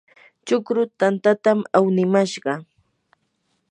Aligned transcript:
chukru 0.45 0.81
tantatam 0.99 1.59
awnimashqa. 1.77 2.53